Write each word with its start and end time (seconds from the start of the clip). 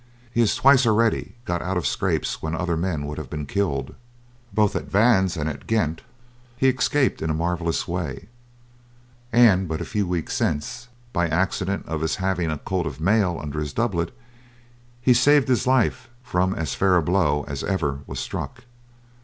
He 0.33 0.39
has 0.39 0.55
twice 0.55 0.87
already 0.87 1.35
got 1.45 1.61
out 1.61 1.77
of 1.77 1.85
scrapes 1.85 2.41
when 2.41 2.55
other 2.55 2.75
men 2.75 3.05
would 3.05 3.19
have 3.19 3.29
been 3.29 3.45
killed. 3.45 3.93
Both 4.51 4.75
at 4.75 4.89
Vannes 4.89 5.37
and 5.37 5.47
at 5.47 5.67
Ghent 5.67 6.01
he 6.57 6.67
escaped 6.67 7.21
in 7.21 7.29
a 7.29 7.35
marvellous 7.35 7.87
way; 7.87 8.27
and 9.31 9.67
but 9.67 9.79
a 9.79 9.85
few 9.85 10.07
weeks 10.07 10.35
since, 10.35 10.87
by 11.13 11.27
the 11.27 11.35
accident 11.35 11.85
of 11.85 12.01
his 12.01 12.15
having 12.15 12.49
a 12.49 12.57
coat 12.57 12.87
of 12.87 12.99
mail 12.99 13.37
under 13.39 13.59
his 13.59 13.73
doublet 13.73 14.09
he 14.99 15.13
saved 15.13 15.47
his 15.47 15.67
life 15.67 16.09
from 16.23 16.55
as 16.55 16.73
fair 16.73 16.95
a 16.95 17.03
blow 17.03 17.45
as 17.47 17.63
ever 17.63 17.99
was 18.07 18.19
struck. 18.19 18.63